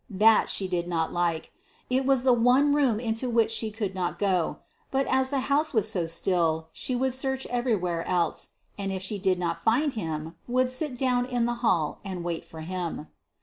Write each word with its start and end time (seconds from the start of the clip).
That 0.09 0.49
she 0.49 0.67
did 0.67 0.87
not 0.87 1.13
like. 1.13 1.51
It 1.87 2.07
was 2.07 2.23
the 2.23 2.33
one 2.33 2.73
room 2.73 2.99
into 2.99 3.29
which 3.29 3.51
she 3.51 3.69
could 3.69 3.93
not 3.93 4.17
go. 4.17 4.57
But, 4.89 5.05
as 5.05 5.29
the 5.29 5.41
house 5.41 5.75
was 5.75 5.91
so 5.91 6.07
still, 6.07 6.69
she 6.71 6.95
would 6.95 7.13
search 7.13 7.45
everywhere 7.45 8.03
else, 8.07 8.49
and 8.79 8.91
if 8.91 9.03
she 9.03 9.19
did 9.19 9.37
not 9.37 9.61
find 9.61 9.93
him, 9.93 10.37
would 10.47 10.69
then 10.69 10.73
sit 10.73 10.97
down 10.97 11.27
in 11.27 11.45
the 11.45 11.53
hall 11.61 11.99
and 12.03 12.23
wait 12.23 12.43
for 12.43 12.61
him. 12.61 13.09